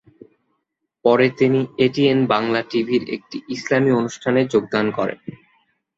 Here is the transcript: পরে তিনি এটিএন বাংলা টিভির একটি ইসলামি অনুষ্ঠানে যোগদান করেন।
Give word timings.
পরে 1.05 1.27
তিনি 1.39 1.59
এটিএন 1.77 2.19
বাংলা 2.25 2.61
টিভির 2.69 3.03
একটি 3.15 3.37
ইসলামি 3.47 3.91
অনুষ্ঠানে 3.91 4.41
যোগদান 4.53 4.85
করেন। 4.91 5.19